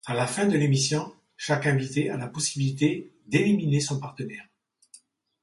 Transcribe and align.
À 0.07 0.15
la 0.15 0.25
fin 0.25 0.47
de 0.47 0.57
l'émission, 0.57 1.13
chaque 1.37 1.67
invité 1.67 2.09
a 2.09 2.17
la 2.17 2.25
possibilité 2.27 3.13
d'éliminer 3.27 3.79
son 3.81 3.99
partenaire. 3.99 4.47